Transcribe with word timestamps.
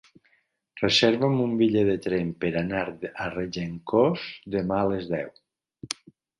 Reserva'm 0.79 1.35
un 1.43 1.53
bitllet 1.59 1.91
de 1.91 1.95
tren 2.07 2.33
per 2.45 2.51
anar 2.63 2.87
a 3.27 3.29
Regencós 3.37 4.27
demà 4.59 4.83
a 4.83 4.91
les 4.97 5.09
deu. 5.17 5.33